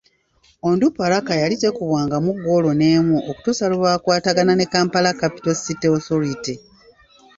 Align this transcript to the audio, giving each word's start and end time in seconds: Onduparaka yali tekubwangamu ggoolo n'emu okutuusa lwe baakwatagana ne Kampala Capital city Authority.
Onduparaka 0.69 1.33
yali 1.41 1.55
tekubwangamu 1.63 2.31
ggoolo 2.39 2.71
n'emu 2.79 3.15
okutuusa 3.29 3.65
lwe 3.69 3.81
baakwatagana 3.83 4.53
ne 4.55 4.65
Kampala 4.73 5.11
Capital 5.21 5.55
city 5.63 5.87
Authority. 5.97 6.53